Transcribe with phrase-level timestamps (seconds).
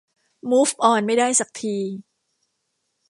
[0.51, 1.77] มูฟออนไม่ได้สักที